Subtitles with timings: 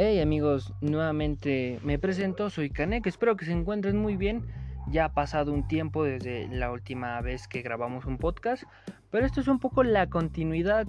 [0.00, 4.46] Hey amigos, nuevamente me presento, soy Kanek, espero que se encuentren muy bien.
[4.92, 8.62] Ya ha pasado un tiempo desde la última vez que grabamos un podcast,
[9.10, 10.86] pero esto es un poco la continuidad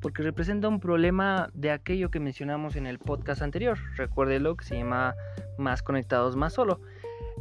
[0.00, 3.76] porque representa un problema de aquello que mencionamos en el podcast anterior.
[3.96, 5.14] Recuérdelo que se llama
[5.58, 6.80] Más conectados, más solo.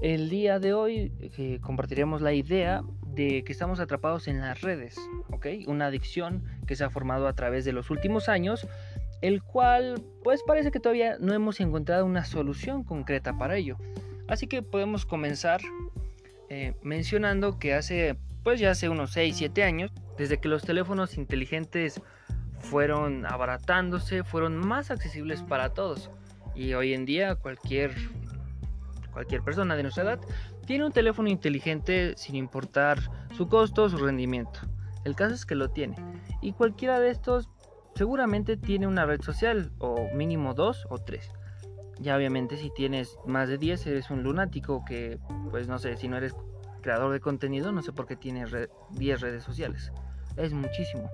[0.01, 4.97] El día de hoy eh, compartiremos la idea de que estamos atrapados en las redes,
[5.31, 5.47] ¿ok?
[5.67, 8.67] Una adicción que se ha formado a través de los últimos años
[9.21, 13.77] el cual pues parece que todavía no hemos encontrado una solución concreta para ello.
[14.27, 15.61] Así que podemos comenzar
[16.49, 21.17] eh, mencionando que hace pues ya hace unos 6, 7 años, desde que los teléfonos
[21.17, 22.01] inteligentes
[22.59, 26.09] fueron abaratándose, fueron más accesibles para todos.
[26.55, 27.93] Y hoy en día cualquier,
[29.11, 30.19] cualquier persona de nuestra edad
[30.65, 32.99] tiene un teléfono inteligente sin importar
[33.35, 34.61] su costo o su rendimiento.
[35.03, 35.95] El caso es que lo tiene.
[36.41, 37.49] Y cualquiera de estos
[37.97, 41.31] seguramente tiene una red social o mínimo dos o tres.
[41.99, 46.07] Ya obviamente si tienes más de 10 eres un lunático que pues no sé, si
[46.07, 46.35] no eres
[46.81, 48.51] creador de contenido no sé por qué tienes
[48.91, 49.91] 10 redes sociales.
[50.35, 51.09] Es muchísimo.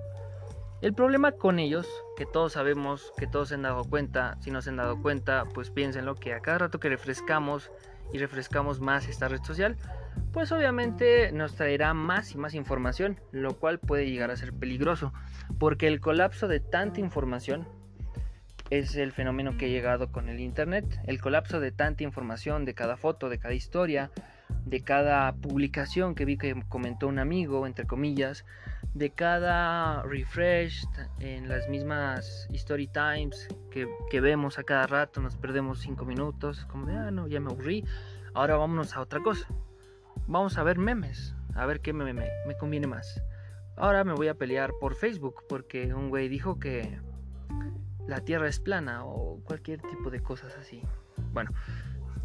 [0.82, 4.60] El problema con ellos, que todos sabemos, que todos se han dado cuenta, si no
[4.60, 7.70] se han dado cuenta, pues piénsenlo que a cada rato que refrescamos
[8.12, 9.78] y refrescamos más esta red social,
[10.32, 15.12] pues obviamente nos traerá más y más información, lo cual puede llegar a ser peligroso,
[15.58, 17.68] porque el colapso de tanta información
[18.70, 22.74] es el fenómeno que ha llegado con el Internet, el colapso de tanta información, de
[22.74, 24.10] cada foto, de cada historia,
[24.64, 28.44] de cada publicación que vi que comentó un amigo, entre comillas,
[28.94, 30.86] de cada refresh
[31.20, 36.86] en las mismas story times que, vemos a cada rato, nos perdemos 5 minutos, como
[36.86, 37.84] de, ah, no, ya me aburrí,
[38.34, 39.46] ahora vámonos a otra cosa
[40.26, 42.12] vamos a ver memes, a ver qué meme
[42.46, 43.22] me, conviene más.
[43.76, 47.00] Ahora me voy a pelear por Facebook porque un güey dijo que
[48.06, 50.82] la Tierra es plana o cualquier tipo de cosas así.
[51.32, 51.50] Bueno,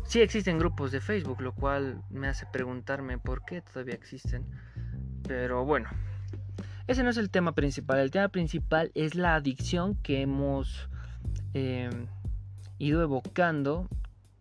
[0.04, 4.46] sí existen grupos de Facebook, lo cual me hace preguntarme por qué todavía existen.
[5.28, 5.90] Pero bueno,
[6.88, 8.00] ese no es el tema principal.
[8.00, 10.90] El tema principal es la adicción que hemos
[11.54, 11.90] eh,
[12.78, 13.88] ido evocando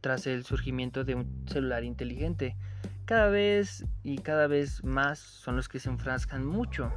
[0.00, 2.56] tras el surgimiento de un celular inteligente
[3.08, 6.92] cada vez y cada vez más son los que se enfrascan mucho.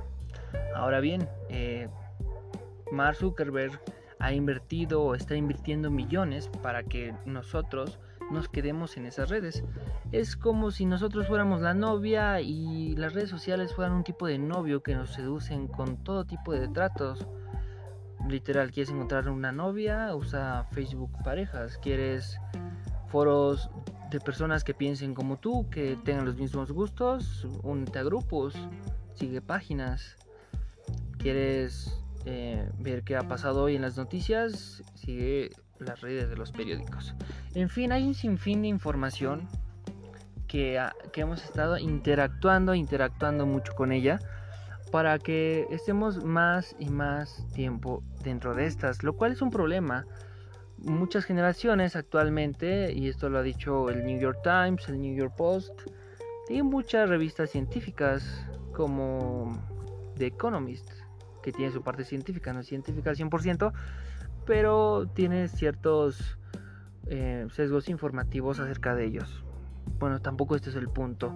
[0.75, 1.87] Ahora bien, eh,
[2.91, 3.79] Mark Zuckerberg
[4.19, 7.97] ha invertido o está invirtiendo millones para que nosotros
[8.29, 9.63] nos quedemos en esas redes.
[10.11, 14.37] Es como si nosotros fuéramos la novia y las redes sociales fueran un tipo de
[14.37, 17.25] novio que nos seducen con todo tipo de tratos.
[18.27, 22.37] Literal, quieres encontrar una novia, usa Facebook parejas, quieres
[23.07, 23.69] foros
[24.11, 28.53] de personas que piensen como tú, que tengan los mismos gustos, únete a grupos,
[29.15, 30.17] sigue páginas.
[31.17, 34.83] ¿Quieres eh, ver qué ha pasado hoy en las noticias?
[34.95, 37.15] Sigue las redes de los periódicos.
[37.55, 39.47] En fin, hay un sinfín de información
[40.47, 40.77] que,
[41.13, 44.19] que hemos estado interactuando, interactuando mucho con ella
[44.91, 50.05] para que estemos más y más tiempo dentro de estas, lo cual es un problema
[50.83, 55.33] muchas generaciones actualmente, y esto lo ha dicho el New York Times, el New York
[55.35, 55.71] Post,
[56.49, 59.51] y muchas revistas científicas como
[60.17, 60.89] The Economist,
[61.41, 63.73] que tiene su parte científica, no es científica al 100%,
[64.45, 66.37] pero tiene ciertos
[67.07, 69.43] eh, sesgos informativos acerca de ellos.
[69.99, 71.35] Bueno, tampoco este es el punto.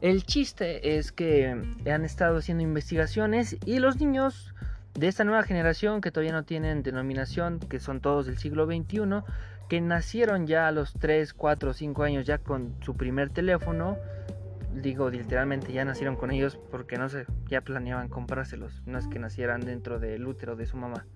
[0.00, 1.48] El chiste es que
[1.90, 4.54] han estado haciendo investigaciones y los niños
[4.98, 9.22] de esta nueva generación que todavía no tienen denominación, que son todos del siglo XXI,
[9.68, 13.98] que nacieron ya a los 3, 4, 5 años ya con su primer teléfono,
[14.74, 19.18] digo literalmente ya nacieron con ellos porque no sé, ya planeaban comprárselos, no es que
[19.18, 21.06] nacieran dentro del útero de su mamá.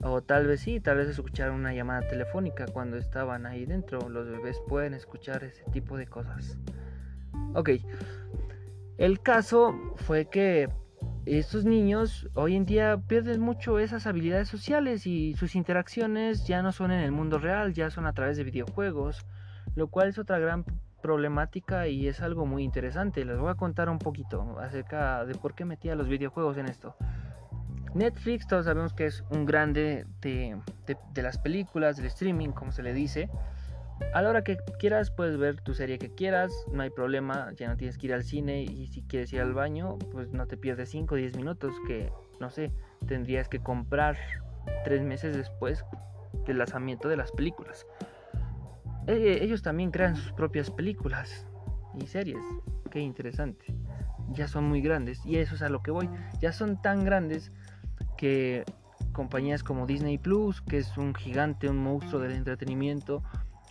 [0.00, 4.08] O tal vez sí, tal vez escucharon una llamada telefónica cuando estaban ahí dentro.
[4.08, 6.56] Los bebés pueden escuchar ese tipo de cosas.
[7.54, 7.70] Ok.
[8.96, 10.68] El caso fue que
[11.36, 16.72] estos niños hoy en día pierden mucho esas habilidades sociales y sus interacciones ya no
[16.72, 19.26] son en el mundo real, ya son a través de videojuegos,
[19.74, 20.64] lo cual es otra gran
[21.02, 23.24] problemática y es algo muy interesante.
[23.24, 26.96] Les voy a contar un poquito acerca de por qué metía los videojuegos en esto.
[27.94, 30.56] Netflix, todos sabemos que es un grande de,
[31.14, 33.28] las películas, del streaming, como se le dice.
[34.14, 37.68] A la hora que quieras puedes ver tu serie que quieras, no hay problema, ya
[37.68, 40.56] no tienes que ir al cine y si quieres ir al baño, pues no te
[40.56, 42.10] pierdes 5 o 10 minutos que,
[42.40, 42.72] no sé,
[43.06, 44.16] tendrías que comprar
[44.84, 45.84] 3 meses después
[46.46, 47.86] del lanzamiento de las películas.
[49.06, 51.46] Eh, ellos también crean sus propias películas
[52.00, 52.42] y series,
[52.90, 53.66] qué interesante.
[54.30, 56.08] Ya son muy grandes y eso es a lo que voy,
[56.40, 57.52] ya son tan grandes
[58.16, 58.64] que
[59.12, 63.22] compañías como Disney Plus, que es un gigante, un monstruo del entretenimiento,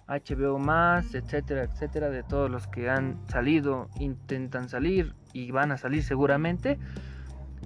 [0.08, 5.78] HBO más, etcétera, etcétera, de todos los que han salido, intentan salir y van a
[5.78, 6.80] salir seguramente.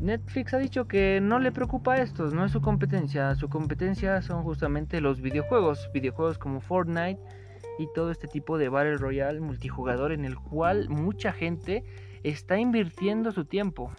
[0.01, 4.21] Netflix ha dicho que no le preocupa a estos, no es su competencia, su competencia
[4.23, 7.19] son justamente los videojuegos, videojuegos como Fortnite
[7.77, 11.83] y todo este tipo de Battle Royale multijugador en el cual mucha gente
[12.23, 13.91] está invirtiendo su tiempo,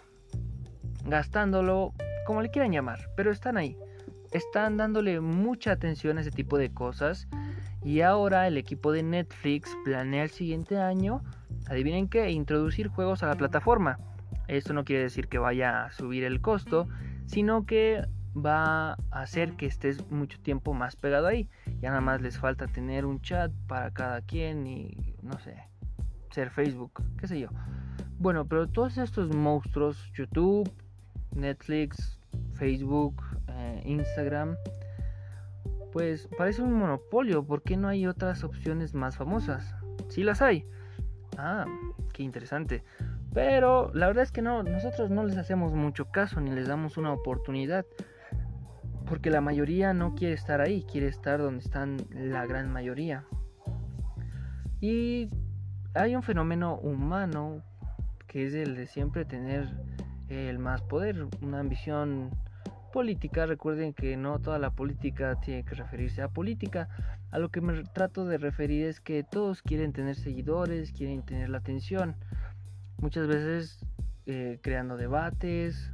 [1.05, 1.93] gastándolo
[2.25, 3.77] como le quieran llamar, pero están ahí,
[4.33, 7.27] están dándole mucha atención a ese tipo de cosas
[7.83, 11.21] y ahora el equipo de Netflix planea el siguiente año,
[11.67, 13.99] adivinen qué, introducir juegos a la plataforma.
[14.47, 16.87] Esto no quiere decir que vaya a subir el costo,
[17.25, 21.49] sino que va a hacer que estés mucho tiempo más pegado ahí.
[21.81, 25.55] Ya nada más les falta tener un chat para cada quien y no sé,
[26.31, 27.49] ser Facebook, qué sé yo.
[28.19, 30.71] Bueno, pero todos estos monstruos, YouTube,
[31.35, 32.19] Netflix,
[32.53, 34.55] Facebook, eh, Instagram,
[35.93, 37.45] pues parece un monopolio.
[37.45, 39.75] ¿Por qué no hay otras opciones más famosas?
[40.09, 40.65] Sí las hay.
[41.37, 41.65] Ah,
[42.11, 42.83] qué interesante.
[43.33, 46.97] Pero la verdad es que no, nosotros no les hacemos mucho caso ni les damos
[46.97, 47.85] una oportunidad.
[49.07, 53.25] Porque la mayoría no quiere estar ahí, quiere estar donde están la gran mayoría.
[54.81, 55.29] Y
[55.93, 57.63] hay un fenómeno humano
[58.27, 59.69] que es el de siempre tener
[60.27, 62.31] el más poder, una ambición
[62.93, 63.45] política.
[63.47, 66.87] Recuerden que no toda la política tiene que referirse a política.
[67.31, 71.49] A lo que me trato de referir es que todos quieren tener seguidores, quieren tener
[71.49, 72.15] la atención
[72.99, 73.85] muchas veces
[74.27, 75.91] eh, creando debates,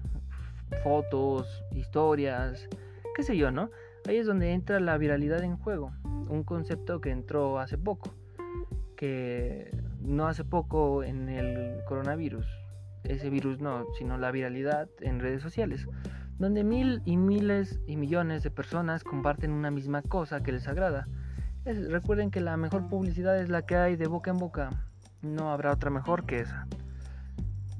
[0.84, 2.68] fotos, historias,
[3.16, 3.72] qué sé yo, ¿no?
[4.08, 8.14] Ahí es donde entra la viralidad en juego, un concepto que entró hace poco,
[8.96, 12.46] que no hace poco en el coronavirus,
[13.04, 15.88] ese virus no, sino la viralidad en redes sociales,
[16.40, 21.08] donde mil y miles y millones de personas comparten una misma cosa que les agrada.
[21.66, 24.70] recuerden que la mejor publicidad es la que hay de boca en boca,
[25.22, 26.66] no habrá otra mejor que esa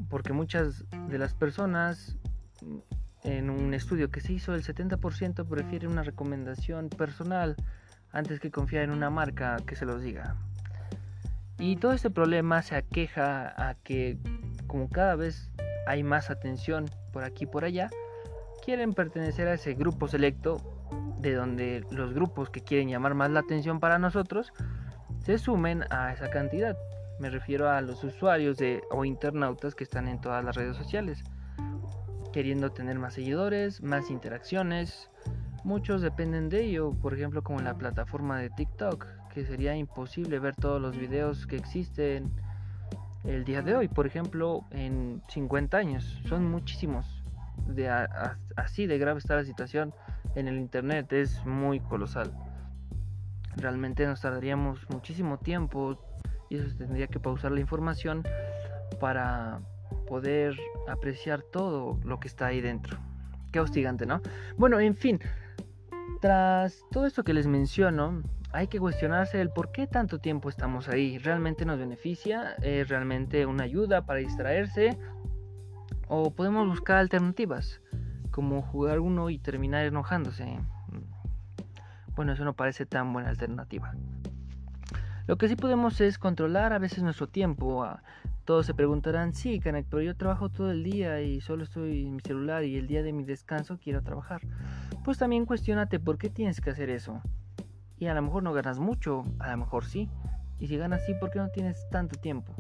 [0.10, 2.18] porque muchas de las personas
[3.24, 7.56] en un estudio que se hizo, el 70% prefiere una recomendación personal
[8.12, 10.36] antes que confiar en una marca que se los diga.
[11.60, 14.18] Y todo este problema se aqueja a que
[14.68, 15.52] como cada vez
[15.86, 17.90] hay más atención por aquí y por allá,
[18.60, 20.58] quieren pertenecer a ese grupo selecto
[21.20, 24.54] de donde los grupos que quieren llamar más la atención para nosotros
[25.24, 26.78] se sumen a esa cantidad.
[27.20, 31.24] Me refiero a los usuarios de, o internautas que están en todas las redes sociales,
[32.32, 35.10] queriendo tener más seguidores, más interacciones.
[35.66, 40.56] Muchos dependen de ello, por ejemplo como la plataforma de TikTok, que sería imposible ver
[40.56, 42.32] todos los videos que existen
[43.26, 46.22] el día de hoy, por ejemplo, en 50 años.
[46.28, 47.19] Son muchísimos.
[47.76, 47.90] De
[48.56, 49.94] así de grave está la situación
[50.36, 52.32] en el internet, es muy colosal.
[53.56, 56.00] Realmente nos tardaríamos muchísimo tiempo
[56.50, 58.24] y eso tendría que pausar la información
[59.00, 59.62] para
[60.08, 60.58] poder
[60.88, 62.98] apreciar todo lo que está ahí dentro.
[63.52, 64.22] Qué hostigante, ¿no?
[64.58, 65.20] Bueno, en fin,
[66.22, 70.90] tras todo esto que les menciono, hay que cuestionarse el por qué tanto tiempo estamos
[70.90, 71.18] ahí.
[71.20, 72.56] ¿Realmente nos beneficia?
[72.62, 74.98] ¿Es realmente una ayuda para distraerse?
[76.12, 77.82] ¿O podemos buscar alternativas?
[78.32, 80.60] Como jugar uno y terminar enojándose.
[82.16, 83.94] Bueno, eso no parece tan buena alternativa.
[85.28, 87.84] Lo que sí podemos es controlar a veces nuestro tiempo.
[87.84, 88.02] Ah,
[88.44, 92.16] todos se preguntarán, sí, Canek, pero yo trabajo todo el día y solo estoy en
[92.16, 94.42] mi celular y el día de mi descanso quiero trabajar.
[95.06, 97.22] Pues también cuestionate por qué tienes que hacer eso.
[98.00, 100.10] Y a lo mejor no ganas mucho, a lo mejor sí.
[100.58, 102.56] Y si ganas sí, ¿por qué no tienes tanto tiempo?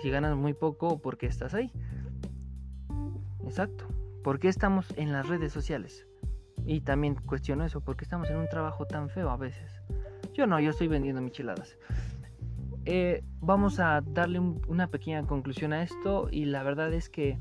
[0.00, 1.70] Y si ganas muy poco, ¿por qué estás ahí?
[3.46, 3.86] Exacto.
[4.22, 6.06] ¿Por qué estamos en las redes sociales?
[6.66, 9.70] Y también cuestiono eso, ¿por qué estamos en un trabajo tan feo a veces?
[10.32, 11.76] Yo no, yo estoy vendiendo micheladas.
[12.86, 17.38] Eh, vamos a darle una pequeña conclusión a esto y la verdad es que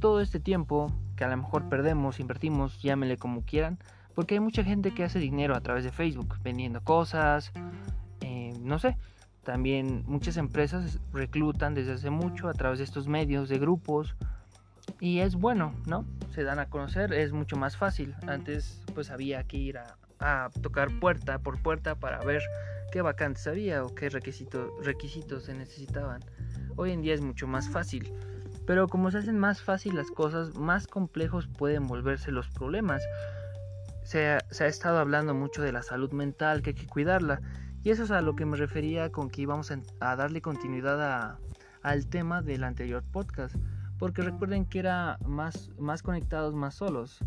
[0.00, 3.78] todo este tiempo que a lo mejor perdemos, invertimos, llámenle como quieran,
[4.14, 7.52] porque hay mucha gente que hace dinero a través de Facebook, vendiendo cosas,
[8.20, 8.96] eh, no sé,
[9.44, 14.16] también muchas empresas reclutan desde hace mucho a través de estos medios, de grupos,
[15.02, 16.06] y es bueno, ¿no?
[16.32, 18.14] Se dan a conocer, es mucho más fácil.
[18.28, 19.98] Antes pues había que ir a,
[20.62, 22.40] tocar puerta por puerta para ver
[22.92, 26.20] qué vacantes había o qué requisitos requisitos se necesitaban.
[26.76, 28.12] Hoy en día es mucho más fácil,
[28.64, 33.02] pero como se hacen más fácil las cosas, más complejos pueden volverse los problemas.
[34.04, 37.40] Se ha, estado hablando mucho de la salud mental, que hay que cuidarla,
[37.82, 41.38] y eso es a lo que me refería con que íbamos a, darle continuidad
[41.82, 43.56] al tema del anterior podcast,
[44.02, 47.20] porque recuerden que era más, más conectados, más solos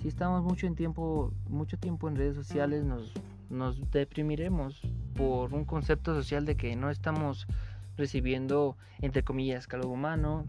[0.00, 3.12] Si estamos mucho, en tiempo, mucho tiempo en redes sociales nos,
[3.48, 4.80] nos deprimiremos
[5.16, 7.48] por un concepto social de que no estamos
[7.96, 10.46] recibiendo, entre comillas, calor humano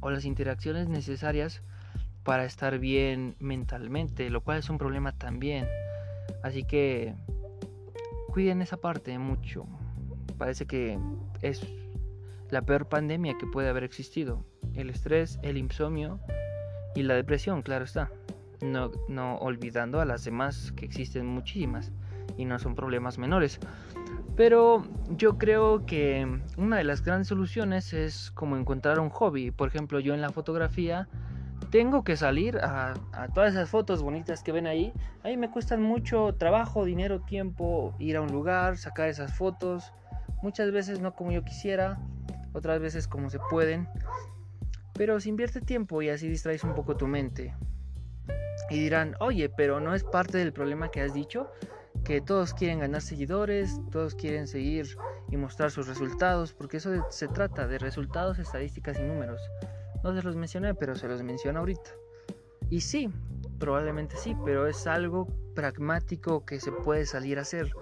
[0.00, 1.62] o las interacciones necesarias
[2.22, 5.66] para estar bien mentalmente, lo cual es un problema también.
[6.42, 7.14] Así que
[8.28, 9.64] cuiden esa parte mucho.
[10.36, 10.98] Parece que
[11.40, 11.66] es
[12.50, 14.44] la peor pandemia que puede haber existido.
[14.76, 16.20] El estrés, el insomnio
[16.94, 18.10] y la depresión, claro está.
[18.60, 21.92] No, no olvidando a las demás que existen muchísimas
[22.36, 23.60] y no son problemas menores.
[24.36, 24.82] Pero
[25.16, 29.50] yo creo que una de las grandes soluciones es como encontrar un hobby.
[29.50, 31.08] Por ejemplo, yo en la fotografía
[31.70, 32.94] tengo que salir a,
[33.34, 34.92] todas esas fotos bonitas que ven ahí.
[35.22, 39.92] Ahí me cuestan mucho trabajo, dinero, tiempo, ir a un lugar, sacar esas fotos.
[40.42, 41.98] Muchas veces no como yo quisiera,
[42.52, 43.88] otras veces como se pueden.
[44.96, 47.54] Pero se invierte tiempo y así distraes un poco tu mente.
[48.70, 51.50] Y dirán, oye, pero no es parte del problema que has dicho
[52.04, 54.96] que todos quieren ganar seguidores, todos quieren seguir
[55.28, 59.40] y mostrar sus resultados, porque eso se trata de resultados, estadísticas y números.
[60.04, 61.90] No se los mencioné, pero se los menciono ahorita.
[62.70, 63.10] Y sí,
[63.58, 67.72] probablemente sí, pero es algo pragmático que se puede salir a hacer.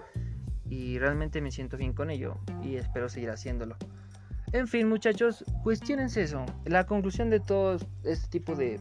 [0.69, 3.77] Y realmente me siento bien con ello y espero seguir haciéndolo.
[4.51, 6.45] En fin, muchachos, cuestionense eso.
[6.65, 8.79] La conclusión de todo este tipo de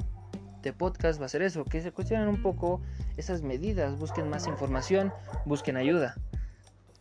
[0.65, 2.81] este podcast va a ser eso, que se cuestionen un poco
[3.19, 5.13] esas medidas, busquen más información,
[5.45, 6.15] busquen ayuda.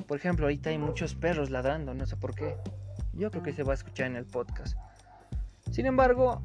[0.06, 2.58] Por ejemplo, ahorita hay muchos perros ladrando, no sé por qué.
[3.14, 4.78] Yo creo que se va a escuchar en el podcast.
[5.72, 6.42] Sin embargo,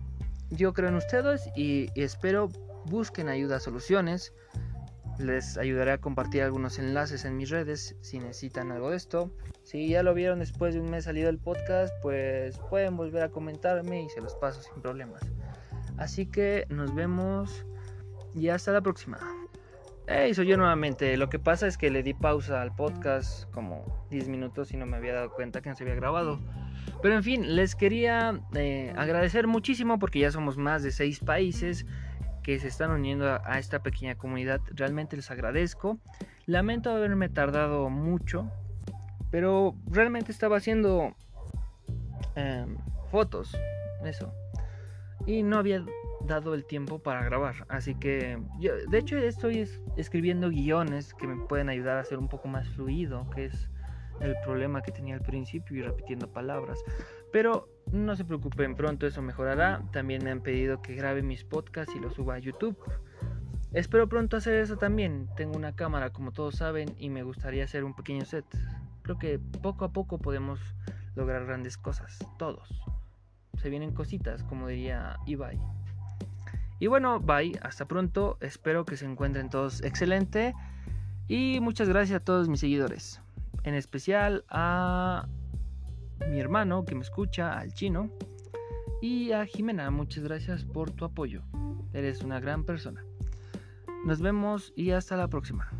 [0.51, 2.51] yo creo en ustedes y, espero
[2.85, 4.33] busquen ayuda, soluciones.
[5.19, 9.33] Les ayudaré a compartir algunos enlaces en mis redes si necesitan algo de esto.
[9.65, 13.29] Si ya lo vieron después de un mes salido el podcast, pues pueden volver a
[13.29, 15.23] comentarme y se los paso sin problemas.
[15.97, 17.67] Así que nos vemos
[18.35, 19.19] y hasta la próxima.
[20.07, 21.17] Hey, soy yo nuevamente.
[21.17, 24.87] Lo que pasa es que le di pausa al podcast como 10 minutos y no
[24.87, 26.41] me había dado cuenta que no se había grabado.
[27.03, 31.85] Pero en fin, les quería eh, agradecer muchísimo porque ya somos más de 6 países
[32.49, 34.63] que se están uniendo a, esta pequeña comunidad.
[34.71, 35.99] Realmente les agradezco.
[36.47, 38.51] Lamento haberme tardado mucho,
[39.31, 41.15] pero realmente estaba haciendo
[42.37, 42.79] em,
[43.11, 43.55] fotos.
[44.03, 44.33] Eso
[45.27, 45.85] y no había
[46.23, 47.67] dado el tiempo para grabar.
[47.69, 52.29] Así que yo, de hecho, estoy escribiendo guiones que me pueden ayudar a ser un
[52.29, 53.69] poco más fluido, que es
[54.21, 56.83] el problema que tenía al principio y repitiendo palabras.
[57.31, 59.83] Pero no se preocupen, pronto eso mejorará.
[59.93, 62.77] También me han pedido que grabe mis podcasts y los suba a YouTube.
[63.73, 65.29] Espero pronto hacer eso también.
[65.37, 68.47] Tengo una cámara, como todos saben, y me gustaría hacer un pequeño set.
[69.03, 70.61] Creo que poco a poco podemos
[71.15, 72.83] lograr grandes cosas, todos
[73.59, 75.59] se vienen cositas, como diría Ibai.
[76.81, 80.55] Y bueno, bye, hasta pronto, espero que se encuentren todos excelente
[81.27, 83.21] y muchas gracias a todos mis seguidores,
[83.65, 85.27] en especial a
[86.29, 88.11] mi hermano que me escucha, al chino,
[89.01, 91.43] y a Jimena, muchas gracias por tu apoyo,
[91.93, 93.05] eres una gran persona.
[94.05, 95.71] Nos vemos y hasta la próxima.